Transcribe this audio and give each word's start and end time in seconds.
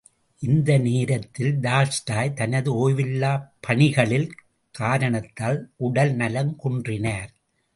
இந்த 0.39 0.77
நேரத்தில், 0.77 1.59
டால்ஸ்டாய் 1.59 2.33
தனது 2.33 2.71
ஓய்வில்லாப் 2.73 3.45
பணிகளில் 3.61 4.27
காரணத்தால் 4.71 5.71
உடல் 5.77 6.13
நலம் 6.13 6.55
குன்றினார். 6.63 7.31